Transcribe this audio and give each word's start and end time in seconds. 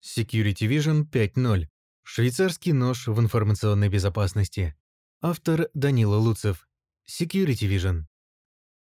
Security 0.00 0.68
Vision 0.68 1.10
5.0. 1.10 1.66
Швейцарский 2.04 2.72
нож 2.72 3.08
в 3.08 3.18
информационной 3.18 3.88
безопасности. 3.88 4.76
Автор 5.20 5.70
Данила 5.74 6.16
Луцев. 6.16 6.68
Security 7.08 7.68
Vision. 7.68 8.04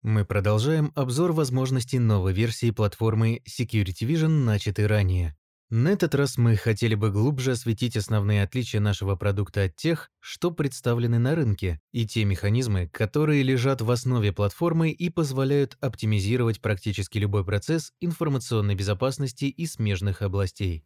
Мы 0.03 0.25
продолжаем 0.25 0.91
обзор 0.97 1.31
возможностей 1.31 2.01
новой 2.01 2.33
версии 2.33 2.73
платформы 2.73 3.41
Security 3.47 4.05
Vision, 4.07 4.45
начатой 4.45 4.87
ранее. 4.87 5.37
На 5.71 5.91
этот 5.91 6.17
раз 6.17 6.39
мы 6.39 6.57
хотели 6.57 6.97
бы 6.97 7.13
глубже 7.13 7.53
осветить 7.53 7.97
основные 7.97 8.43
отличия 8.43 8.81
нашего 8.81 9.15
продукта 9.15 9.65
от 9.65 9.77
тех, 9.77 10.11
что 10.19 10.51
представлены 10.51 11.21
на 11.21 11.37
рынке, 11.37 11.81
и 11.93 12.05
те 12.05 12.25
механизмы, 12.25 12.89
которые 12.89 13.45
лежат 13.45 13.81
в 13.81 13.91
основе 13.93 14.33
платформы 14.33 14.91
и 14.91 15.09
позволяют 15.09 15.77
оптимизировать 15.81 16.61
практически 16.61 17.19
любой 17.19 17.45
процесс 17.45 17.93
информационной 18.01 18.75
безопасности 18.75 19.45
и 19.45 19.67
смежных 19.67 20.23
областей. 20.23 20.85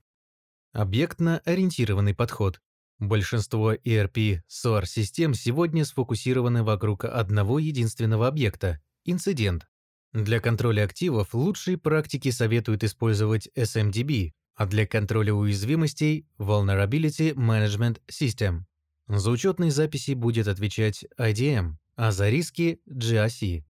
Объектно-ориентированный 0.72 2.14
подход. 2.14 2.60
Большинство 3.00 3.74
ERP 3.74 4.40
SOAR-систем 4.48 5.34
сегодня 5.34 5.84
сфокусированы 5.84 6.62
вокруг 6.62 7.04
одного 7.04 7.58
единственного 7.58 8.28
объекта– 8.28 8.80
инцидент. 9.04 9.66
Для 10.12 10.38
контроля 10.38 10.84
активов 10.84 11.34
лучшие 11.34 11.76
практики 11.76 12.30
советуют 12.30 12.84
использовать 12.84 13.48
SMDB, 13.56 14.30
а 14.54 14.66
для 14.66 14.86
контроля 14.86 15.34
уязвимостей– 15.34 16.28
Vulnerability 16.38 17.34
Management 17.34 18.00
System. 18.08 18.60
За 19.08 19.30
учетные 19.30 19.72
записи 19.72 20.12
будет 20.12 20.46
отвечать 20.46 21.04
IDM, 21.18 21.78
а 21.96 22.12
за 22.12 22.28
риски– 22.28 22.80
GRC. 22.88 23.64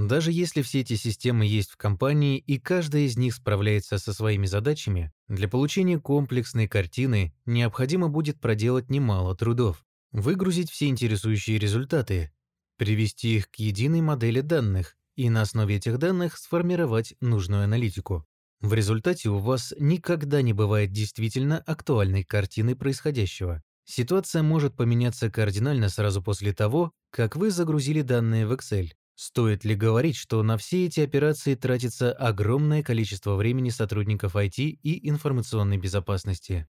Даже 0.00 0.32
если 0.32 0.62
все 0.62 0.80
эти 0.80 0.94
системы 0.94 1.44
есть 1.44 1.72
в 1.72 1.76
компании 1.76 2.38
и 2.38 2.58
каждая 2.58 3.02
из 3.02 3.18
них 3.18 3.34
справляется 3.34 3.98
со 3.98 4.14
своими 4.14 4.46
задачами, 4.46 5.12
для 5.28 5.46
получения 5.46 5.98
комплексной 5.98 6.68
картины 6.68 7.34
необходимо 7.44 8.08
будет 8.08 8.40
проделать 8.40 8.88
немало 8.88 9.36
трудов. 9.36 9.84
Выгрузить 10.10 10.70
все 10.70 10.86
интересующие 10.86 11.58
результаты, 11.58 12.32
привести 12.78 13.36
их 13.36 13.50
к 13.50 13.56
единой 13.56 14.00
модели 14.00 14.40
данных 14.40 14.96
и 15.16 15.28
на 15.28 15.42
основе 15.42 15.76
этих 15.76 15.98
данных 15.98 16.38
сформировать 16.38 17.12
нужную 17.20 17.64
аналитику. 17.64 18.26
В 18.62 18.72
результате 18.72 19.28
у 19.28 19.36
вас 19.36 19.74
никогда 19.78 20.40
не 20.40 20.54
бывает 20.54 20.92
действительно 20.92 21.58
актуальной 21.58 22.24
картины 22.24 22.74
происходящего. 22.74 23.62
Ситуация 23.84 24.42
может 24.42 24.74
поменяться 24.76 25.30
кардинально 25.30 25.90
сразу 25.90 26.22
после 26.22 26.54
того, 26.54 26.90
как 27.10 27.36
вы 27.36 27.50
загрузили 27.50 28.00
данные 28.00 28.46
в 28.46 28.52
Excel. 28.52 28.92
Стоит 29.22 29.66
ли 29.66 29.74
говорить, 29.74 30.16
что 30.16 30.42
на 30.42 30.56
все 30.56 30.86
эти 30.86 31.00
операции 31.00 31.54
тратится 31.54 32.10
огромное 32.10 32.82
количество 32.82 33.36
времени 33.36 33.68
сотрудников 33.68 34.34
IT 34.34 34.62
и 34.82 35.10
информационной 35.10 35.76
безопасности? 35.76 36.66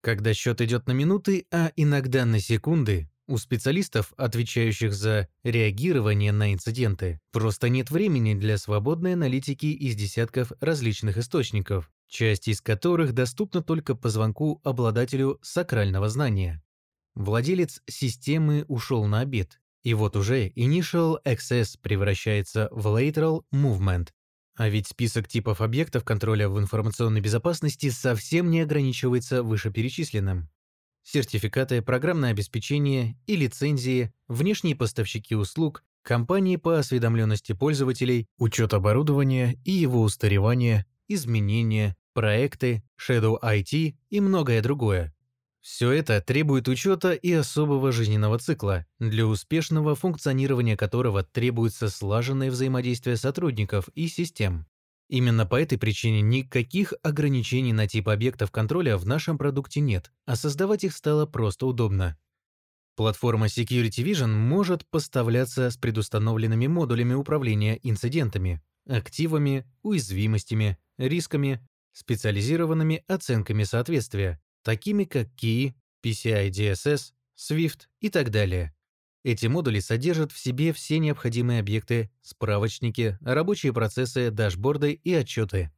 Когда 0.00 0.32
счет 0.32 0.62
идет 0.62 0.86
на 0.86 0.92
минуты, 0.92 1.44
а 1.52 1.70
иногда 1.76 2.24
на 2.24 2.40
секунды, 2.40 3.10
у 3.28 3.36
специалистов, 3.36 4.14
отвечающих 4.16 4.94
за 4.94 5.28
реагирование 5.44 6.32
на 6.32 6.54
инциденты, 6.54 7.20
просто 7.32 7.68
нет 7.68 7.90
времени 7.90 8.32
для 8.32 8.56
свободной 8.56 9.12
аналитики 9.12 9.66
из 9.66 9.94
десятков 9.94 10.52
различных 10.58 11.18
источников, 11.18 11.92
часть 12.08 12.48
из 12.48 12.62
которых 12.62 13.12
доступна 13.12 13.62
только 13.62 13.94
по 13.94 14.08
звонку 14.08 14.62
обладателю 14.64 15.38
сакрального 15.42 16.08
знания. 16.08 16.62
Владелец 17.14 17.82
системы 17.86 18.64
ушел 18.68 19.04
на 19.04 19.20
обед, 19.20 19.60
и 19.82 19.94
вот 19.94 20.16
уже 20.16 20.48
Initial 20.48 21.18
Access 21.24 21.78
превращается 21.80 22.68
в 22.70 22.86
Lateral 22.86 23.42
Movement. 23.52 24.08
А 24.56 24.68
ведь 24.68 24.88
список 24.88 25.28
типов 25.28 25.60
объектов 25.60 26.04
контроля 26.04 26.48
в 26.48 26.58
информационной 26.58 27.20
безопасности 27.20 27.90
совсем 27.90 28.50
не 28.50 28.60
ограничивается 28.60 29.42
вышеперечисленным 29.42 30.48
сертификаты, 31.02 31.82
программное 31.82 32.30
обеспечение 32.30 33.16
и 33.26 33.36
лицензии, 33.36 34.12
внешние 34.28 34.76
поставщики 34.76 35.34
услуг, 35.34 35.82
компании 36.02 36.56
по 36.56 36.78
осведомленности 36.78 37.52
пользователей, 37.52 38.26
учет 38.38 38.74
оборудования 38.74 39.58
и 39.64 39.72
его 39.72 40.02
устаревания, 40.02 40.86
изменения, 41.08 41.96
проекты, 42.12 42.82
Shadow 43.00 43.38
IT 43.42 43.96
и 44.10 44.20
многое 44.20 44.62
другое. 44.62 45.14
Все 45.60 45.90
это 45.90 46.22
требует 46.22 46.68
учета 46.68 47.12
и 47.12 47.32
особого 47.32 47.92
жизненного 47.92 48.38
цикла, 48.38 48.86
для 48.98 49.26
успешного 49.26 49.94
функционирования 49.94 50.76
которого 50.76 51.22
требуется 51.22 51.90
слаженное 51.90 52.50
взаимодействие 52.50 53.16
сотрудников 53.16 53.88
и 53.94 54.08
систем. 54.08 54.66
Именно 55.10 55.44
по 55.44 55.60
этой 55.60 55.76
причине 55.76 56.22
никаких 56.22 56.94
ограничений 57.02 57.72
на 57.72 57.86
тип 57.86 58.08
объектов 58.08 58.50
контроля 58.50 58.96
в 58.96 59.06
нашем 59.06 59.36
продукте 59.36 59.80
нет, 59.80 60.12
а 60.24 60.36
создавать 60.36 60.84
их 60.84 60.96
стало 60.96 61.26
просто 61.26 61.66
удобно. 61.66 62.16
Платформа 62.96 63.46
Security 63.46 64.04
Vision 64.04 64.28
может 64.28 64.86
поставляться 64.88 65.70
с 65.70 65.76
предустановленными 65.76 66.68
модулями 66.68 67.14
управления 67.14 67.78
инцидентами, 67.82 68.62
активами, 68.88 69.66
уязвимостями, 69.82 70.78
рисками, 70.96 71.66
специализированными 71.92 73.02
оценками 73.08 73.64
соответствия, 73.64 74.40
такими 74.62 75.04
как 75.04 75.28
KEY, 75.36 75.74
PCI 76.02 76.50
DSS, 76.50 77.12
SWIFT 77.36 77.88
и 78.00 78.10
так 78.10 78.30
далее. 78.30 78.74
Эти 79.22 79.46
модули 79.46 79.80
содержат 79.80 80.32
в 80.32 80.38
себе 80.38 80.72
все 80.72 80.98
необходимые 80.98 81.60
объекты, 81.60 82.10
справочники, 82.22 83.18
рабочие 83.20 83.72
процессы, 83.72 84.30
дашборды 84.30 84.92
и 84.92 85.12
отчеты. 85.12 85.70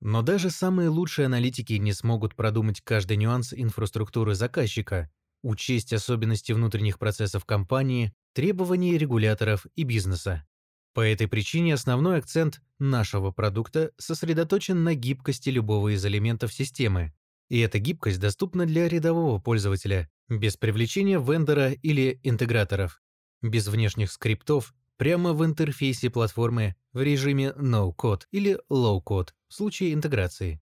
Но 0.00 0.22
даже 0.22 0.50
самые 0.50 0.88
лучшие 0.88 1.26
аналитики 1.26 1.74
не 1.74 1.92
смогут 1.92 2.34
продумать 2.34 2.80
каждый 2.80 3.16
нюанс 3.16 3.52
инфраструктуры 3.52 4.34
заказчика, 4.34 5.10
учесть 5.42 5.92
особенности 5.92 6.52
внутренних 6.52 6.98
процессов 6.98 7.44
компании, 7.44 8.12
требования 8.32 8.96
регуляторов 8.96 9.66
и 9.74 9.82
бизнеса. 9.82 10.46
По 10.94 11.00
этой 11.00 11.26
причине 11.26 11.74
основной 11.74 12.18
акцент 12.18 12.60
нашего 12.78 13.30
продукта 13.30 13.92
сосредоточен 13.96 14.84
на 14.84 14.94
гибкости 14.94 15.48
любого 15.48 15.94
из 15.94 16.04
элементов 16.04 16.52
системы. 16.52 17.12
И 17.48 17.58
эта 17.58 17.78
гибкость 17.78 18.20
доступна 18.20 18.66
для 18.66 18.88
рядового 18.88 19.38
пользователя, 19.38 20.10
без 20.28 20.56
привлечения 20.56 21.18
вендора 21.20 21.72
или 21.72 22.20
интеграторов, 22.22 23.02
без 23.42 23.68
внешних 23.68 24.10
скриптов, 24.10 24.74
прямо 24.96 25.32
в 25.32 25.44
интерфейсе 25.44 26.10
платформы 26.10 26.76
в 26.92 27.02
режиме 27.02 27.52
No-Code 27.56 28.22
или 28.30 28.58
Low-Code 28.70 29.30
в 29.48 29.54
случае 29.54 29.94
интеграции. 29.94 30.60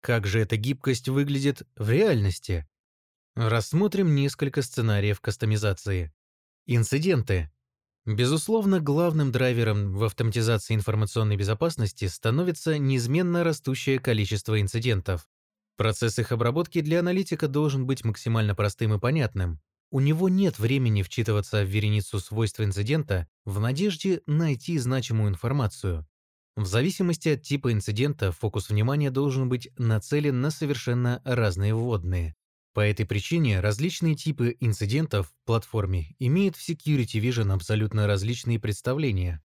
Как 0.00 0.26
же 0.26 0.40
эта 0.40 0.56
гибкость 0.56 1.08
выглядит 1.08 1.62
в 1.76 1.90
реальности? 1.90 2.66
Рассмотрим 3.36 4.14
несколько 4.14 4.62
сценариев 4.62 5.20
кастомизации. 5.20 6.12
Инциденты. 6.66 7.50
Безусловно, 8.04 8.80
главным 8.80 9.30
драйвером 9.30 9.94
в 9.94 10.02
автоматизации 10.04 10.74
информационной 10.74 11.36
безопасности 11.36 12.06
становится 12.06 12.78
неизменно 12.78 13.44
растущее 13.44 14.00
количество 14.00 14.60
инцидентов. 14.60 15.28
Процесс 15.76 16.18
их 16.18 16.32
обработки 16.32 16.80
для 16.80 17.00
аналитика 17.00 17.48
должен 17.48 17.86
быть 17.86 18.04
максимально 18.04 18.54
простым 18.54 18.94
и 18.94 18.98
понятным. 18.98 19.60
У 19.90 20.00
него 20.00 20.28
нет 20.28 20.58
времени 20.58 21.02
вчитываться 21.02 21.64
в 21.64 21.68
вереницу 21.68 22.18
свойств 22.18 22.60
инцидента 22.60 23.28
в 23.44 23.60
надежде 23.60 24.22
найти 24.26 24.78
значимую 24.78 25.30
информацию. 25.30 26.06
В 26.56 26.66
зависимости 26.66 27.30
от 27.30 27.42
типа 27.42 27.72
инцидента 27.72 28.32
фокус 28.32 28.68
внимания 28.68 29.10
должен 29.10 29.48
быть 29.48 29.68
нацелен 29.78 30.40
на 30.40 30.50
совершенно 30.50 31.20
разные 31.24 31.74
вводные. 31.74 32.34
По 32.74 32.80
этой 32.80 33.04
причине 33.04 33.60
различные 33.60 34.14
типы 34.14 34.56
инцидентов 34.60 35.28
в 35.28 35.46
платформе 35.46 36.14
имеют 36.18 36.56
в 36.56 36.66
Security 36.66 37.20
Vision 37.20 37.52
абсолютно 37.52 38.06
различные 38.06 38.58
представления. 38.58 39.42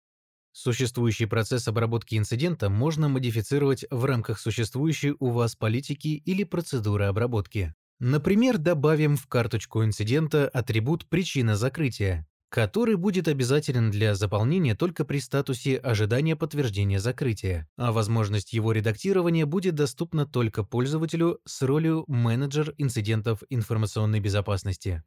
Существующий 0.58 1.26
процесс 1.26 1.68
обработки 1.68 2.16
инцидента 2.16 2.70
можно 2.70 3.10
модифицировать 3.10 3.84
в 3.92 4.06
рамках 4.06 4.40
существующей 4.40 5.14
у 5.20 5.32
вас 5.32 5.54
политики 5.54 6.08
или 6.08 6.46
процедуры 6.46 7.08
обработки. 7.08 7.76
Например, 8.00 8.58
добавим 8.58 9.18
в 9.18 9.28
карточку 9.28 9.84
инцидента 9.84 10.48
атрибут 10.48 11.10
«Причина 11.10 11.58
закрытия», 11.58 12.26
который 12.48 12.96
будет 12.96 13.28
обязателен 13.28 13.92
для 13.92 14.16
заполнения 14.16 14.76
только 14.76 15.04
при 15.04 15.20
статусе 15.20 15.76
ожидания 15.76 16.38
подтверждения 16.38 17.02
закрытия, 17.02 17.68
а 17.76 17.92
возможность 17.92 18.54
его 18.54 18.72
редактирования 18.72 19.46
будет 19.46 19.76
доступна 19.76 20.26
только 20.26 20.64
пользователю 20.64 21.42
с 21.44 21.64
ролью 21.64 22.06
менеджер 22.08 22.74
инцидентов 22.78 23.44
информационной 23.50 24.22
безопасности. 24.22 25.04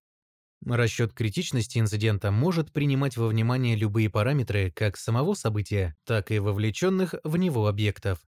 Расчет 0.64 1.12
критичности 1.12 1.78
инцидента 1.78 2.30
может 2.30 2.72
принимать 2.72 3.16
во 3.16 3.28
внимание 3.28 3.76
любые 3.76 4.10
параметры 4.10 4.70
как 4.70 4.96
самого 4.96 5.34
события, 5.34 5.96
так 6.04 6.30
и 6.30 6.38
вовлеченных 6.38 7.14
в 7.24 7.36
него 7.36 7.68
объектов. 7.68 8.20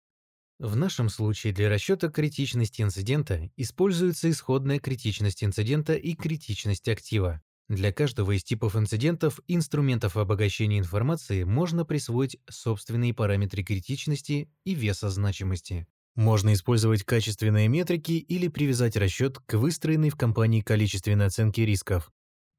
В 0.60 0.76
нашем 0.76 1.10
случае 1.10 1.54
для 1.54 1.70
расчета 1.70 2.10
критичности 2.10 2.82
инцидента 2.82 3.50
используется 3.56 4.30
исходная 4.30 4.80
критичность 4.80 5.44
инцидента 5.44 5.96
и 5.96 6.14
критичность 6.16 6.88
актива. 6.88 7.42
Для 7.70 7.94
каждого 7.94 8.36
из 8.36 8.44
типов 8.44 8.76
инцидентов 8.76 9.40
инструментов 9.48 10.18
обогащения 10.18 10.80
информации 10.80 11.44
можно 11.44 11.86
присвоить 11.86 12.38
собственные 12.50 13.14
параметры 13.14 13.64
критичности 13.64 14.50
и 14.66 14.74
веса 14.74 15.10
значимости. 15.10 15.88
Можно 16.16 16.54
использовать 16.54 17.04
качественные 17.04 17.68
метрики 17.68 18.14
или 18.14 18.48
привязать 18.48 18.98
расчет 18.98 19.40
к 19.40 19.54
выстроенной 19.54 20.10
в 20.10 20.18
компании 20.18 20.62
количественной 20.62 21.28
оценке 21.28 21.66
рисков. 21.66 22.12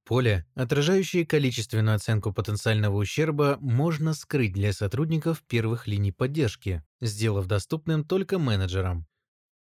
Поле, 0.04 0.44
отражающее 0.54 1.24
количественную 1.24 1.94
оценку 1.96 2.32
потенциального 2.32 2.96
ущерба, 2.96 3.58
можно 3.60 4.12
скрыть 4.14 4.52
для 4.52 4.72
сотрудников 4.72 5.42
первых 5.46 5.86
линий 5.86 6.12
поддержки, 6.12 6.82
сделав 7.00 7.46
доступным 7.46 8.04
только 8.04 8.38
менеджерам. 8.38 9.06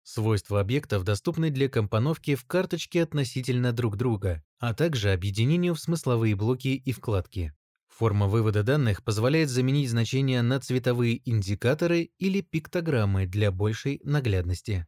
Свойства 0.03 0.61
объектов 0.61 1.03
доступны 1.03 1.51
для 1.51 1.69
компоновки 1.69 2.35
в 2.35 2.45
карточке 2.45 3.03
относительно 3.03 3.73
друг 3.73 3.97
друга, 3.97 4.43
а 4.59 4.73
также 4.73 5.11
объединению 5.11 5.75
в 5.75 5.79
смысловые 5.79 6.35
блоки 6.35 6.69
и 6.69 6.91
вкладки. 6.91 7.53
Форма 7.87 8.27
вывода 8.27 8.63
данных 8.63 9.03
позволяет 9.03 9.49
заменить 9.49 9.89
значения 9.89 10.41
на 10.41 10.59
цветовые 10.59 11.21
индикаторы 11.29 12.11
или 12.17 12.41
пиктограммы 12.41 13.25
для 13.27 13.51
большей 13.51 14.01
наглядности. 14.03 14.87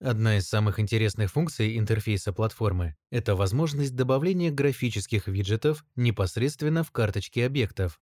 Одна 0.00 0.36
из 0.36 0.46
самых 0.46 0.78
интересных 0.78 1.30
функций 1.30 1.78
интерфейса 1.78 2.30
платформы– 2.32 2.96
это 3.10 3.34
возможность 3.34 3.96
добавления 3.96 4.50
графических 4.50 5.26
виджетов 5.26 5.86
непосредственно 5.96 6.84
в 6.84 6.90
карточке 6.90 7.46
объектов. 7.46 7.98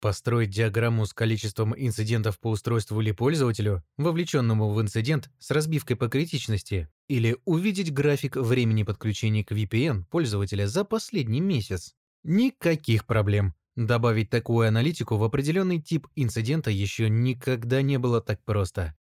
Построить 0.00 0.50
диаграмму 0.50 1.04
с 1.04 1.12
количеством 1.12 1.74
инцидентов 1.76 2.38
по 2.40 2.48
устройству 2.48 3.00
или 3.02 3.12
пользователю, 3.12 3.84
вовлеченному 3.98 4.72
в 4.72 4.80
инцидент 4.80 5.30
с 5.38 5.50
разбивкой 5.50 5.96
по 5.96 6.08
критичности, 6.08 6.88
или 7.06 7.36
увидеть 7.44 7.92
график 7.92 8.36
времени 8.36 8.82
подключения 8.82 9.44
к 9.44 9.52
VPN 9.52 10.04
пользователя 10.04 10.66
за 10.66 10.84
последний 10.84 11.42
месяц. 11.42 11.94
Никаких 12.24 13.04
проблем. 13.04 13.54
Добавить 13.74 14.30
такую 14.30 14.68
аналитику 14.68 15.16
в 15.16 15.24
определенный 15.24 15.82
тип 15.82 16.06
инцидента 16.14 16.70
еще 16.70 17.10
никогда 17.10 17.82
не 17.82 17.98
было 17.98 18.22
так 18.22 18.42
просто. 18.42 18.96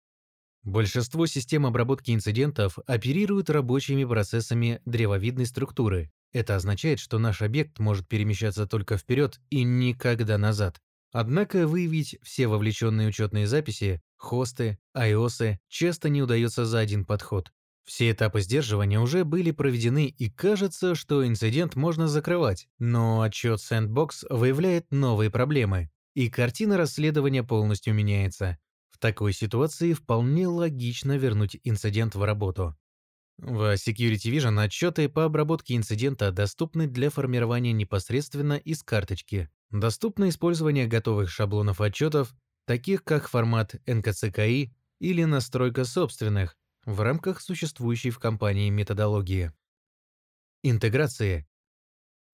Большинство 0.65 1.27
систем 1.27 1.67
обработки 1.67 2.11
инцидентов 2.11 2.79
оперируют 2.87 3.51
рабочими 3.51 4.05
процессами 4.05 4.81
древовидной 4.87 5.45
структуры. 5.45 6.11
Это 6.33 6.57
означает, 6.57 7.01
что 7.01 7.19
наш 7.19 7.43
объект 7.43 7.79
может 7.79 8.09
перемещаться 8.09 8.67
только 8.67 8.97
вперед 8.97 9.41
и 9.51 9.63
никогда 9.63 10.39
назад. 10.39 10.81
Однако 11.13 11.69
выявить 11.69 12.17
все 12.23 12.49
вовлеченные 12.49 13.09
учетные 13.09 13.47
записи, 13.47 14.01
хосты, 14.17 14.79
айосы 14.95 15.61
часто 15.69 16.09
не 16.09 16.23
удается 16.23 16.65
за 16.65 16.79
один 16.79 17.05
подход. 17.05 17.53
Все 17.85 18.11
этапы 18.11 18.41
сдерживания 18.41 18.99
уже 18.99 19.25
были 19.25 19.51
проведены 19.51 20.07
и 20.07 20.31
кажется, 20.31 20.95
что 20.95 21.27
инцидент 21.27 21.77
можно 21.77 22.09
закрывать, 22.09 22.69
но 22.79 23.21
отчет 23.21 23.61
Sandbox 23.61 24.25
выявляет 24.31 24.87
новые 24.91 25.31
проблемы, 25.31 25.91
и 26.15 26.31
картина 26.31 26.79
расследования 26.79 27.45
полностью 27.45 27.93
меняется. 27.93 28.57
В 28.95 28.99
такой 28.99 29.33
ситуации 29.33 29.93
вполне 29.93 30.47
логично 30.47 31.19
вернуть 31.19 31.59
инцидент 31.65 32.15
в 32.15 32.23
работу. 32.23 32.77
В 33.39 33.75
Security 33.75 34.31
Vision 34.31 34.63
отчеты 34.63 35.09
по 35.09 35.25
обработке 35.25 35.75
инцидента 35.75 36.31
доступны 36.31 36.87
для 36.87 37.11
формирования 37.11 37.73
непосредственно 37.73 38.53
из 38.53 38.85
карточки. 38.85 39.51
Доступно 39.73 40.29
использование 40.29 40.87
готовых 40.87 41.29
шаблонов 41.29 41.81
отчетов, 41.81 42.37
таких 42.67 43.03
как 43.03 43.27
формат 43.27 43.75
NKCKI 43.85 44.71
или 45.01 45.25
настройка 45.25 45.85
собственных, 45.85 46.57
в 46.87 47.01
рамках 47.01 47.41
существующей 47.41 48.11
в 48.11 48.21
компании 48.21 48.71
методологии. 48.71 49.51
Интеграции. 50.63 51.49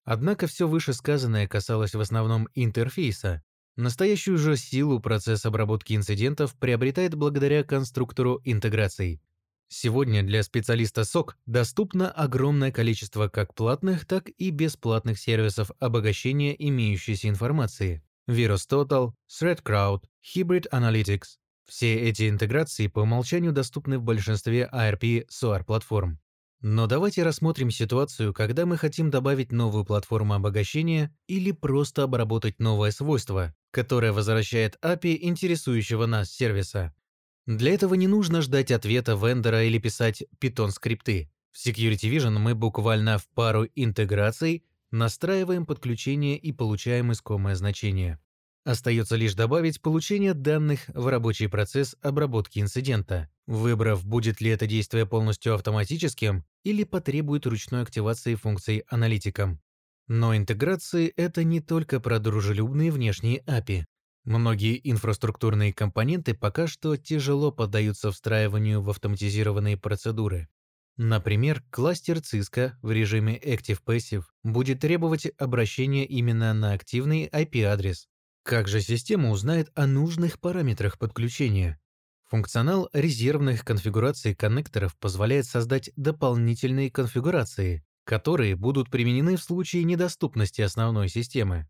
Однако 0.04 0.46
все 0.46 0.68
вышесказанное 0.68 1.48
касалось 1.48 1.94
в 1.94 2.00
основном 2.00 2.48
интерфейса. 2.52 3.42
Настоящую 3.80 4.36
же 4.36 4.58
силу 4.58 5.00
процесс 5.00 5.46
обработки 5.46 5.94
инцидентов 5.94 6.54
приобретает 6.54 7.14
благодаря 7.14 7.64
конструктору 7.64 8.38
интеграций. 8.44 9.22
Сегодня 9.68 10.22
для 10.22 10.42
специалиста 10.42 11.00
SOC 11.00 11.30
доступно 11.46 12.10
огромное 12.10 12.72
количество 12.72 13.28
как 13.28 13.54
платных, 13.54 14.04
так 14.04 14.28
и 14.36 14.50
бесплатных 14.50 15.18
сервисов 15.18 15.70
обогащения 15.78 16.54
имеющейся 16.58 17.30
информации. 17.30 18.02
VirusTotal, 18.28 19.12
ThreatCrowd, 19.30 20.02
Hybrid 20.22 20.68
Analytics, 20.70 21.38
все 21.66 21.94
эти 21.94 22.28
интеграции 22.28 22.86
по 22.86 22.98
умолчанию 22.98 23.52
доступны 23.52 23.98
в 23.98 24.02
большинстве 24.02 24.68
ARP 24.70 25.26
SOAR 25.28 25.64
платформ. 25.64 26.20
Но 26.62 26.86
давайте 26.86 27.22
рассмотрим 27.22 27.70
ситуацию, 27.70 28.34
когда 28.34 28.66
мы 28.66 28.76
хотим 28.76 29.10
добавить 29.10 29.50
новую 29.50 29.86
платформу 29.86 30.34
обогащения 30.34 31.14
или 31.26 31.52
просто 31.52 32.02
обработать 32.02 32.58
новое 32.58 32.90
свойство, 32.90 33.54
которое 33.70 34.12
возвращает 34.12 34.76
API 34.82 35.16
интересующего 35.22 36.04
нас 36.04 36.30
сервиса. 36.30 36.94
Для 37.46 37.72
этого 37.72 37.94
не 37.94 38.06
нужно 38.06 38.42
ждать 38.42 38.70
ответа 38.70 39.14
вендора 39.14 39.64
или 39.64 39.78
писать 39.78 40.22
Python-скрипты. 40.38 41.30
В 41.50 41.66
Security 41.66 42.14
Vision 42.14 42.38
мы 42.38 42.54
буквально 42.54 43.16
в 43.16 43.26
пару 43.28 43.66
интеграций 43.74 44.64
настраиваем 44.90 45.64
подключение 45.64 46.36
и 46.36 46.52
получаем 46.52 47.10
искомое 47.10 47.54
значение. 47.54 48.20
Остается 48.64 49.16
лишь 49.16 49.34
добавить 49.34 49.80
получение 49.80 50.34
данных 50.34 50.80
в 50.88 51.06
рабочий 51.06 51.46
процесс 51.46 51.96
обработки 52.02 52.58
инцидента, 52.58 53.30
выбрав, 53.46 54.04
будет 54.04 54.40
ли 54.42 54.50
это 54.50 54.66
действие 54.66 55.06
полностью 55.06 55.54
автоматическим 55.54 56.44
или 56.62 56.84
потребует 56.84 57.46
ручной 57.46 57.82
активации 57.82 58.34
функций 58.34 58.84
аналитиком. 58.88 59.60
Но 60.08 60.36
интеграции– 60.36 61.06
это 61.16 61.42
не 61.42 61.60
только 61.60 62.00
про 62.00 62.18
дружелюбные 62.18 62.90
внешние 62.90 63.42
API. 63.46 63.84
Многие 64.24 64.78
инфраструктурные 64.90 65.72
компоненты 65.72 66.34
пока 66.34 66.66
что 66.66 66.96
тяжело 66.98 67.52
поддаются 67.52 68.10
встраиванию 68.10 68.82
в 68.82 68.90
автоматизированные 68.90 69.78
процедуры. 69.78 70.48
Например, 70.98 71.62
кластер 71.70 72.18
Cisco 72.18 72.72
в 72.82 72.90
режиме 72.92 73.38
Active 73.38 73.78
Passive 73.86 74.24
будет 74.42 74.80
требовать 74.80 75.26
обращения 75.38 76.04
именно 76.04 76.52
на 76.52 76.74
активный 76.74 77.26
IP-адрес, 77.28 78.09
как 78.42 78.68
же 78.68 78.80
система 78.80 79.30
узнает 79.30 79.70
о 79.74 79.86
нужных 79.86 80.40
параметрах 80.40 80.98
подключения? 80.98 81.78
Функционал 82.30 82.88
резервных 82.92 83.64
конфигураций 83.64 84.34
коннекторов 84.34 84.96
позволяет 84.96 85.46
создать 85.46 85.90
дополнительные 85.96 86.90
конфигурации, 86.90 87.84
которые 88.04 88.56
будут 88.56 88.90
применены 88.90 89.36
в 89.36 89.42
случае 89.42 89.84
недоступности 89.84 90.62
основной 90.62 91.08
системы. 91.08 91.68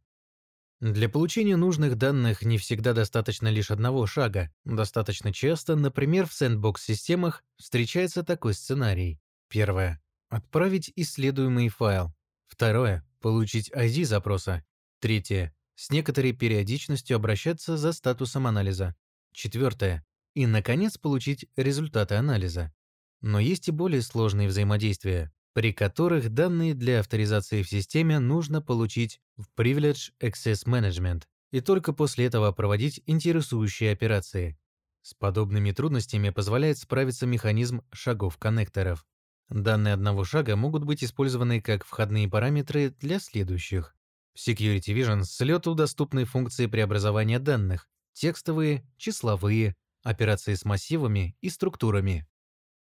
Для 0.81 1.09
получения 1.09 1.57
нужных 1.57 1.97
данных 1.97 2.43
не 2.43 2.57
всегда 2.57 2.93
достаточно 2.93 3.49
лишь 3.49 3.71
одного 3.71 4.07
шага. 4.07 4.51
Достаточно 4.65 5.33
часто, 5.33 5.77
например, 5.77 6.27
в 6.27 6.33
сэндбокс-системах 6.33 7.43
встречается 7.57 8.23
такой 8.23 8.55
сценарий. 8.55 9.21
Первое. 9.49 10.01
Отправить 10.29 10.93
исследуемый 10.95 11.69
файл. 11.69 12.15
Второе. 12.47 13.07
Получить 13.21 13.71
ID 13.73 14.05
запроса. 14.05 14.65
Третье 15.01 15.55
с 15.81 15.89
некоторой 15.89 16.33
периодичностью 16.33 17.17
обращаться 17.17 17.79
за 17.79 17.95
статусом 17.95 18.47
анализа. 18.47 18.95
Четвертое. 19.33 20.05
И, 20.35 20.45
наконец, 20.47 20.99
получить 20.99 21.47
результаты 21.57 22.17
анализа. 22.17 22.71
Но 23.23 23.41
есть 23.41 23.69
и 23.69 23.71
более 23.71 24.03
сложные 24.03 24.49
взаимодействия, 24.49 25.33
при 25.55 25.73
которых 25.73 26.35
данные 26.35 26.75
для 26.75 27.01
авторизации 27.01 27.63
в 27.63 27.69
системе 27.71 28.19
нужно 28.19 28.61
получить 28.61 29.23
в 29.39 29.47
Privilege 29.59 30.11
Access 30.23 30.67
Management 30.67 31.23
и 31.51 31.63
только 31.63 31.95
после 31.95 32.27
этого 32.27 32.53
проводить 32.53 33.03
интересующие 33.07 33.93
операции. 33.93 34.59
С 35.01 35.15
подобными 35.15 35.73
трудностями 35.73 36.29
позволяет 36.29 36.77
справиться 36.77 37.25
механизм 37.25 37.81
шагов 37.91 38.37
коннекторов. 38.37 39.07
Данные 39.49 39.95
одного 39.95 40.25
шага 40.25 40.57
могут 40.57 40.85
быть 40.85 41.03
использованы 41.03 41.63
как 41.63 41.87
входные 41.87 42.29
параметры 42.29 42.91
для 43.01 43.19
следующих. 43.19 43.97
В 44.35 44.49
Security 44.49 44.95
Vision 44.95 45.25
с 45.25 45.41
лету 45.41 45.75
доступны 45.75 46.25
функции 46.25 46.67
преобразования 46.67 47.39
данных, 47.39 47.89
текстовые, 48.13 48.87
числовые, 48.97 49.77
операции 50.03 50.55
с 50.55 50.65
массивами 50.65 51.37
и 51.41 51.51
структурами. 51.51 52.27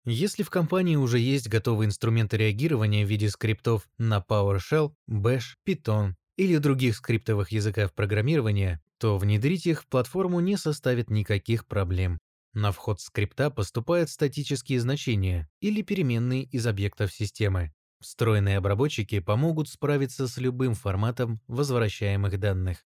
Если 0.06 0.44
в 0.44 0.50
компании 0.50 0.98
уже 0.98 1.18
есть 1.18 1.48
готовые 1.48 1.88
инструменты 1.88 2.38
реагирования 2.38 3.06
в 3.06 3.10
виде 3.10 3.30
скриптов 3.30 3.90
на 3.98 4.20
PowerShell, 4.20 4.94
Bash, 5.10 5.56
Python 5.66 6.16
или 6.36 6.58
других 6.58 6.98
скриптовых 6.98 7.52
языков 7.52 7.94
программирования, 7.94 8.82
то 8.98 9.18
внедрить 9.18 9.66
их 9.66 9.84
в 9.84 9.88
платформу 9.88 10.40
не 10.40 10.58
составит 10.58 11.10
никаких 11.10 11.66
проблем. 11.68 12.20
На 12.54 12.72
вход 12.72 13.02
скрипта 13.02 13.50
поступают 13.50 14.10
статические 14.10 14.80
значения 14.80 15.50
или 15.60 15.82
переменные 15.82 16.44
из 16.44 16.68
объектов 16.68 17.12
системы. 17.12 17.74
Встроенные 18.04 18.58
обработчики 18.58 19.20
помогут 19.20 19.70
справиться 19.70 20.28
с 20.28 20.38
любым 20.38 20.74
форматом 20.74 21.40
возвращаемых 21.48 22.38
данных. 22.38 22.86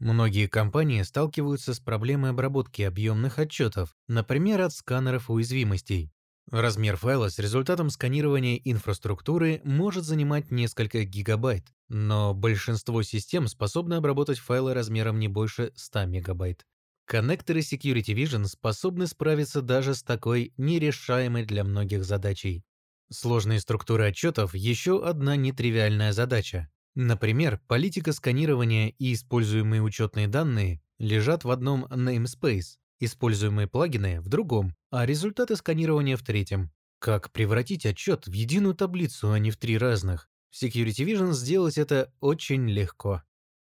Многие 0.00 0.48
компании 0.48 1.02
сталкиваются 1.02 1.74
с 1.74 1.78
проблемой 1.78 2.30
обработки 2.30 2.82
объемных 2.82 3.38
отчетов, 3.38 3.94
например, 4.08 4.62
от 4.62 4.72
сканеров 4.72 5.30
уязвимостей. 5.30 6.10
Размер 6.50 6.96
файла 6.96 7.28
с 7.28 7.38
результатом 7.38 7.88
сканирования 7.88 8.56
инфраструктуры 8.56 9.60
может 9.62 10.02
занимать 10.02 10.50
несколько 10.50 11.04
гигабайт, 11.04 11.72
но 11.88 12.34
большинство 12.34 13.04
систем 13.04 13.46
способны 13.46 13.94
обработать 13.94 14.40
файлы 14.40 14.74
размером 14.74 15.20
не 15.20 15.28
больше 15.28 15.72
100 15.76 16.06
мегабайт. 16.06 16.66
Коннекторы 17.04 17.60
Security 17.60 18.12
Vision 18.12 18.46
способны 18.46 19.06
справиться 19.06 19.62
даже 19.62 19.94
с 19.94 20.02
такой 20.02 20.52
нерешаемой 20.56 21.44
для 21.44 21.62
многих 21.62 22.04
задачей. 22.04 22.64
Сложные 23.10 23.60
структуры 23.60 24.08
отчетов– 24.08 24.54
еще 24.54 25.02
одна 25.02 25.34
нетривиальная 25.36 26.12
задача. 26.12 26.68
Например, 26.94 27.58
политика 27.66 28.12
сканирования 28.12 28.88
и 28.98 29.14
используемые 29.14 29.80
учетные 29.80 30.28
данные 30.28 30.82
лежат 30.98 31.44
в 31.44 31.50
одном 31.50 31.86
namespace, 31.86 32.76
используемые 33.00 33.66
плагины– 33.66 34.20
в 34.22 34.28
другом, 34.28 34.74
а 34.90 35.06
результаты 35.06 35.56
сканирования– 35.56 36.16
в 36.18 36.22
третьем. 36.22 36.70
Как 36.98 37.32
превратить 37.32 37.86
отчет 37.86 38.26
в 38.26 38.32
единую 38.32 38.74
таблицу, 38.74 39.32
а 39.32 39.38
не 39.38 39.50
в 39.50 39.56
три 39.56 39.78
разных? 39.78 40.28
В 40.50 40.62
Security 40.62 41.06
Vision 41.06 41.32
сделать 41.32 41.78
это 41.78 42.12
очень 42.20 42.68
легко. 42.68 43.22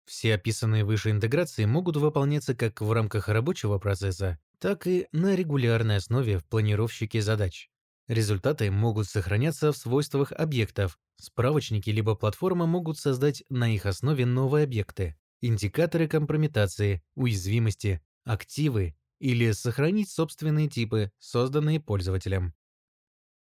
Все 0.04 0.35
описанные 0.35 0.85
выше 0.85 1.11
интеграции 1.11 1.64
могут 1.64 1.97
выполняться 1.97 2.54
как 2.54 2.80
в 2.80 2.92
рамках 2.92 3.28
рабочего 3.28 3.78
процесса, 3.78 4.38
так 4.59 4.87
и 4.87 5.06
на 5.12 5.35
регулярной 5.35 5.97
основе 5.97 6.38
в 6.38 6.44
планировщике 6.44 7.23
задач. 7.23 7.70
Результаты 8.11 8.73
могут 8.73 9.07
сохраняться 9.07 9.71
в 9.71 9.76
свойствах 9.76 10.33
объектов. 10.33 10.99
Справочники 11.21 11.90
либо 11.90 12.17
платформа 12.17 12.67
могут 12.67 12.99
создать 12.99 13.45
на 13.49 13.73
их 13.73 13.87
основе 13.87 14.26
новые 14.26 14.64
объекты, 14.64 15.17
индикаторы 15.40 16.09
компрометации, 16.09 17.05
уязвимости, 17.14 18.02
активы 18.25 18.97
или 19.21 19.52
сохранить 19.52 20.11
собственные 20.11 20.69
типы, 20.69 21.12
созданные 21.21 21.79
пользователем. 21.79 22.52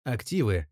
Активы. 0.03 0.67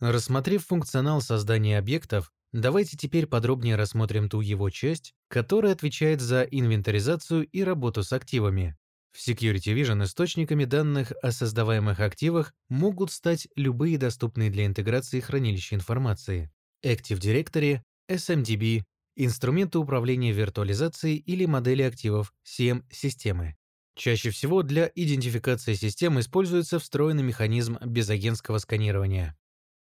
Рассмотрев 0.00 0.66
функционал 0.66 1.20
создания 1.20 1.78
объектов, 1.78 2.32
Давайте 2.50 2.96
теперь 2.96 3.26
подробнее 3.26 3.76
рассмотрим 3.76 4.28
ту 4.28 4.40
его 4.40 4.70
часть, 4.70 5.12
которая 5.26 5.72
отвечает 5.72 6.20
за 6.20 6.42
инвентаризацию 6.42 7.46
и 7.46 7.62
работу 7.62 8.02
с 8.02 8.12
активами. 8.12 8.76
В 9.14 9.28
Security 9.28 9.72
Vision 9.72 10.02
источниками 10.02 10.64
данных 10.64 11.12
о 11.22 11.30
создаваемых 11.30 12.00
активах 12.00 12.52
могут 12.68 13.12
стать 13.12 13.46
любые 13.54 13.96
доступные 13.96 14.50
для 14.50 14.66
интеграции 14.66 15.20
хранилища 15.20 15.76
информации. 15.76 16.50
Active 16.84 17.20
Directory, 17.20 17.80
SMDB, 18.10 18.82
инструменты 19.14 19.78
управления 19.78 20.32
виртуализацией 20.32 21.18
или 21.18 21.46
модели 21.46 21.82
активов 21.82 22.34
CM-системы. 22.44 23.54
Чаще 23.94 24.30
всего 24.30 24.64
для 24.64 24.90
идентификации 24.92 25.74
систем 25.74 26.18
используется 26.18 26.80
встроенный 26.80 27.22
механизм 27.22 27.78
безагентского 27.86 28.58
сканирования. 28.58 29.36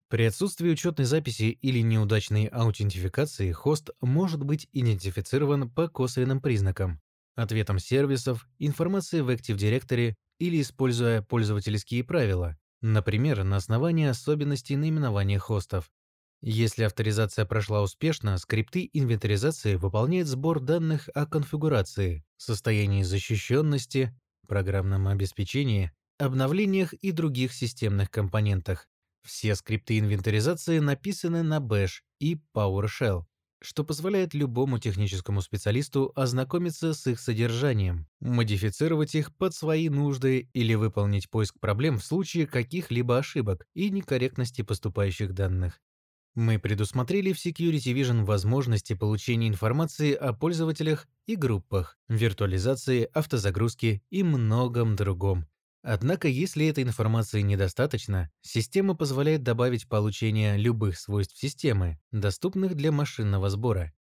При 0.08 0.24
отсутствии 0.24 0.70
учетной 0.70 1.04
записи 1.04 1.58
или 1.60 1.80
неудачной 1.80 2.46
аутентификации 2.46 3.52
хост 3.52 3.90
может 4.00 4.42
быть 4.42 4.68
идентифицирован 4.72 5.70
по 5.70 5.88
косвенным 5.88 6.40
признакам, 6.40 7.02
ответам 7.38 7.78
сервисов, 7.78 8.48
информации 8.58 9.20
в 9.20 9.30
Active 9.30 9.56
Directory 9.56 10.14
или 10.38 10.60
используя 10.60 11.22
пользовательские 11.22 12.02
правила, 12.02 12.56
например, 12.82 13.44
на 13.44 13.56
основании 13.56 14.06
особенностей 14.06 14.76
наименования 14.76 15.38
хостов. 15.38 15.90
Если 16.40 16.84
авторизация 16.84 17.44
прошла 17.44 17.82
успешно, 17.82 18.38
скрипты 18.38 18.88
инвентаризации 18.92 19.76
выполняют 19.76 20.28
сбор 20.28 20.60
данных 20.60 21.08
о 21.14 21.26
конфигурации, 21.26 22.24
состоянии 22.36 23.02
защищенности, 23.02 24.14
программном 24.46 25.08
обеспечении, 25.08 25.92
обновлениях 26.18 26.92
и 26.92 27.12
других 27.12 27.52
системных 27.52 28.10
компонентах, 28.10 28.88
все 29.24 29.54
скрипты 29.54 29.98
инвентаризации 29.98 30.78
написаны 30.78 31.42
на 31.42 31.58
Bash 31.58 32.00
и 32.18 32.40
PowerShell, 32.54 33.24
что 33.60 33.84
позволяет 33.84 34.34
любому 34.34 34.78
техническому 34.78 35.42
специалисту 35.42 36.12
ознакомиться 36.14 36.94
с 36.94 37.06
их 37.06 37.20
содержанием, 37.20 38.06
модифицировать 38.20 39.14
их 39.14 39.34
под 39.36 39.54
свои 39.54 39.88
нужды 39.88 40.48
или 40.52 40.74
выполнить 40.74 41.30
поиск 41.30 41.58
проблем 41.60 41.98
в 41.98 42.04
случае 42.04 42.46
каких-либо 42.46 43.18
ошибок 43.18 43.66
и 43.74 43.90
некорректности 43.90 44.62
поступающих 44.62 45.32
данных. 45.34 45.80
Мы 46.34 46.58
предусмотрели 46.58 47.32
в 47.32 47.44
Security 47.44 47.92
Vision 47.92 48.24
возможности 48.24 48.94
получения 48.94 49.48
информации 49.48 50.12
о 50.14 50.32
пользователях 50.32 51.08
и 51.26 51.34
группах, 51.34 51.98
виртуализации, 52.08 53.08
автозагрузки 53.12 54.02
и 54.10 54.22
многом 54.22 54.94
другом, 54.94 55.48
Однако, 55.82 56.28
если 56.28 56.66
этой 56.66 56.84
информации 56.84 57.40
недостаточно, 57.40 58.30
система 58.42 58.94
позволяет 58.94 59.42
добавить 59.42 59.88
получение 59.88 60.56
любых 60.56 60.98
свойств 60.98 61.38
системы, 61.38 62.00
доступных 62.10 62.74
для 62.74 62.90
машинного 62.92 63.48
сбора. 63.48 63.92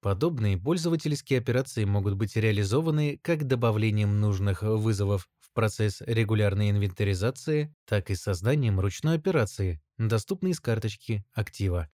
Подобные 0.00 0.58
пользовательские 0.58 1.38
операции 1.38 1.84
могут 1.84 2.14
быть 2.14 2.36
реализованы 2.36 3.18
как 3.22 3.46
добавлением 3.46 4.20
нужных 4.20 4.62
вызовов 4.62 5.28
в 5.40 5.52
процесс 5.52 6.02
регулярной 6.02 6.70
инвентаризации, 6.70 7.74
так 7.86 8.10
и 8.10 8.14
созданием 8.14 8.78
ручной 8.78 9.16
операции, 9.16 9.82
доступной 9.98 10.52
из 10.52 10.60
карточки 10.60 11.24
актива. 11.32 11.90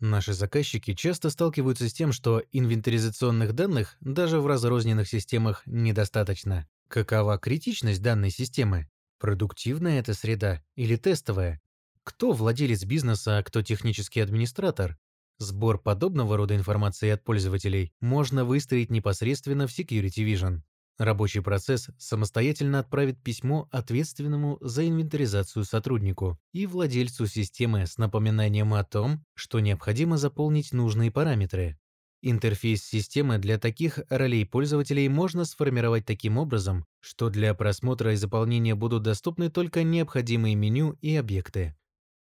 Наши 0.00 0.32
заказчики 0.34 0.94
часто 0.94 1.30
сталкиваются 1.30 1.88
с 1.88 1.92
тем, 1.94 2.12
что 2.12 2.42
инвентаризационных 2.52 3.54
данных 3.54 3.96
даже 4.00 4.40
в 4.40 4.46
разрозненных 4.46 5.08
системах 5.08 5.62
недостаточно. 5.66 6.68
Какова 6.88 7.36
критичность 7.38 8.00
данной 8.00 8.30
системы? 8.30 8.88
Продуктивная 9.18 9.98
эта 9.98 10.14
среда 10.14 10.62
или 10.76 10.96
тестовая? 10.96 11.60
Кто 12.04 12.32
владелец 12.32 12.84
бизнеса, 12.84 13.38
а 13.38 13.42
кто 13.42 13.62
технический 13.62 14.20
администратор? 14.20 14.96
Сбор 15.38 15.78
подобного 15.82 16.36
рода 16.36 16.54
информации 16.54 17.10
от 17.10 17.24
пользователей 17.24 17.92
можно 18.00 18.44
выстроить 18.44 18.90
непосредственно 18.90 19.66
в 19.66 19.76
Security 19.76 20.24
Vision. 20.24 20.60
Рабочий 20.96 21.40
процесс 21.40 21.90
самостоятельно 21.98 22.78
отправит 22.78 23.22
письмо 23.22 23.68
ответственному 23.70 24.56
за 24.62 24.88
инвентаризацию 24.88 25.64
сотруднику 25.64 26.38
и 26.52 26.66
владельцу 26.66 27.26
системы 27.26 27.86
с 27.86 27.98
напоминанием 27.98 28.72
о 28.72 28.84
том, 28.84 29.24
что 29.34 29.60
необходимо 29.60 30.16
заполнить 30.16 30.72
нужные 30.72 31.10
параметры. 31.10 31.78
Интерфейс 32.22 32.82
системы 32.82 33.38
для 33.38 33.58
таких 33.58 34.00
ролей 34.08 34.44
пользователей 34.46 35.08
можно 35.08 35.44
сформировать 35.44 36.06
таким 36.06 36.38
образом, 36.38 36.86
что 37.00 37.28
для 37.30 37.54
просмотра 37.54 38.12
и 38.14 38.16
заполнения 38.16 38.74
будут 38.74 39.02
доступны 39.02 39.50
только 39.50 39.82
необходимые 39.82 40.54
меню 40.54 40.96
и 41.02 41.14
объекты. 41.14 41.76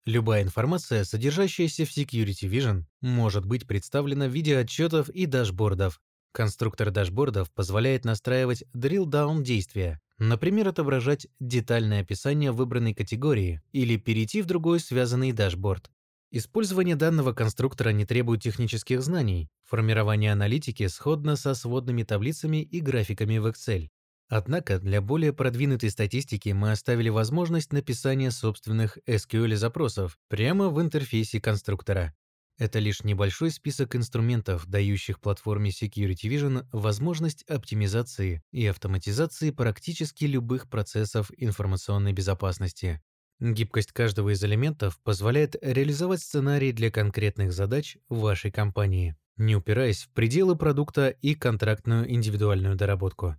Любая 0.05 0.41
информация, 0.41 1.03
содержащаяся 1.03 1.85
в 1.85 1.95
Security 1.95 2.49
Vision, 2.49 2.85
может 3.01 3.45
быть 3.45 3.67
представлена 3.67 4.27
в 4.27 4.31
виде 4.31 4.57
отчетов 4.57 5.09
и 5.09 5.27
дашбордов. 5.27 6.01
Конструктор 6.31 6.89
дашбордов 6.89 7.51
позволяет 7.51 8.05
настраивать 8.05 8.63
drill-down 8.73 9.43
действия, 9.43 9.99
например, 10.17 10.69
отображать 10.69 11.27
детальное 11.39 12.01
описание 12.01 12.51
выбранной 12.51 12.95
категории 12.95 13.61
или 13.73 13.97
перейти 13.97 14.41
в 14.41 14.45
другой 14.47 14.79
связанный 14.79 15.33
дашборд. 15.33 15.91
Использование 16.33 16.95
данного 16.95 17.33
конструктора 17.33 17.89
не 17.89 18.05
требует 18.05 18.41
технических 18.41 19.01
знаний. 19.01 19.49
Формирование 19.65 20.31
аналитики 20.31 20.87
сходно 20.87 21.35
со 21.35 21.53
сводными 21.53 22.03
таблицами 22.03 22.63
и 22.63 22.79
графиками 22.79 23.37
в 23.37 23.47
Excel. 23.47 23.89
Однако 24.29 24.79
для 24.79 25.01
более 25.01 25.33
продвинутой 25.33 25.89
статистики 25.89 26.47
мы 26.49 26.71
оставили 26.71 27.09
возможность 27.09 27.73
написания 27.73 28.31
собственных 28.31 28.97
SQL-запросов 29.05 30.17
прямо 30.29 30.69
в 30.69 30.81
интерфейсе 30.81 31.41
конструктора. 31.41 32.15
Это 32.57 32.79
лишь 32.79 33.03
небольшой 33.03 33.51
список 33.51 33.97
инструментов, 33.97 34.65
дающих 34.67 35.19
платформе 35.19 35.71
Security 35.71 36.29
Vision 36.29 36.65
возможность 36.71 37.43
оптимизации 37.43 38.41
и 38.53 38.65
автоматизации 38.67 39.51
практически 39.51 40.23
любых 40.23 40.69
процессов 40.69 41.29
информационной 41.35 42.13
безопасности. 42.13 43.01
Гибкость 43.41 43.91
каждого 43.91 44.29
из 44.33 44.43
элементов 44.43 44.99
позволяет 45.03 45.55
реализовать 45.63 46.21
сценарий 46.21 46.71
для 46.71 46.91
конкретных 46.91 47.51
задач 47.51 47.97
вашей 48.07 48.51
компании, 48.51 49.15
не 49.35 49.55
упираясь 49.55 50.03
в 50.03 50.09
пределы 50.09 50.55
продукта 50.55 51.09
и 51.09 51.33
контрактную 51.33 52.13
индивидуальную 52.13 52.75
доработку. 52.75 53.35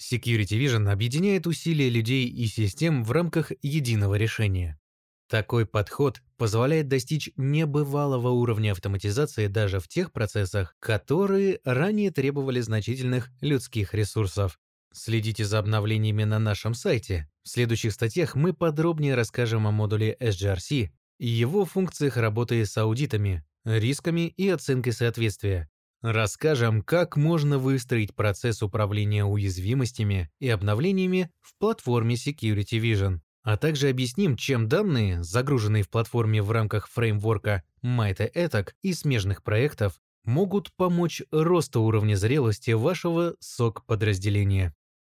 Security 0.00 0.58
Vision 0.58 0.90
объединяет 0.90 1.46
усилия 1.46 1.88
людей 1.88 2.26
и 2.26 2.46
систем 2.46 3.04
в 3.04 3.12
рамках 3.12 3.52
единого 3.62 4.16
решения. 4.16 4.80
Такой 5.28 5.64
подход 5.64 6.22
позволяет 6.36 6.88
достичь 6.88 7.30
небывалого 7.36 8.30
уровня 8.30 8.72
автоматизации 8.72 9.46
даже 9.46 9.78
в 9.78 9.86
тех 9.86 10.10
процессах, 10.12 10.74
которые 10.80 11.60
ранее 11.62 12.10
требовали 12.10 12.60
значительных 12.60 13.30
людских 13.40 13.94
ресурсов. 13.94 14.58
Следите 14.98 15.44
за 15.44 15.58
обновлениями 15.58 16.24
на 16.24 16.38
нашем 16.38 16.72
сайте. 16.72 17.28
В 17.42 17.50
следующих 17.50 17.92
статьях 17.92 18.34
мы 18.34 18.54
подробнее 18.54 19.14
расскажем 19.14 19.66
о 19.66 19.70
модуле 19.70 20.16
SGRC 20.20 20.88
и 21.18 21.26
его 21.26 21.66
функциях 21.66 22.16
работы 22.16 22.64
с 22.64 22.78
аудитами, 22.78 23.44
рисками 23.66 24.28
и 24.28 24.48
оценкой 24.48 24.94
соответствия. 24.94 25.68
Расскажем, 26.00 26.80
как 26.80 27.18
можно 27.18 27.58
выстроить 27.58 28.14
процесс 28.14 28.62
управления 28.62 29.26
уязвимостями 29.26 30.30
и 30.40 30.48
обновлениями 30.48 31.30
в 31.42 31.54
платформе 31.58 32.14
Security 32.14 32.80
Vision, 32.80 33.20
а 33.42 33.58
также 33.58 33.90
объясним, 33.90 34.34
чем 34.34 34.66
данные, 34.66 35.22
загруженные 35.22 35.82
в 35.82 35.90
платформе 35.90 36.40
в 36.40 36.50
рамках 36.50 36.88
фреймворка 36.88 37.64
Майта 37.82 38.24
Этак 38.24 38.74
и 38.80 38.94
смежных 38.94 39.42
проектов, 39.42 40.00
могут 40.24 40.72
помочь 40.72 41.20
росту 41.30 41.82
уровня 41.82 42.14
зрелости 42.14 42.70
вашего 42.70 43.36
SOC 43.42 43.80
подразделения. 43.86 44.74